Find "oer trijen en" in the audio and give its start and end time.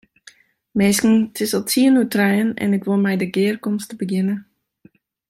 1.99-2.75